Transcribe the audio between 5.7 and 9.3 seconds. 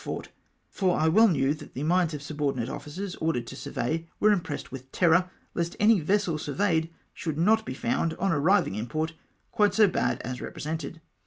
any vessel surveyed should not be found, on arriving in port,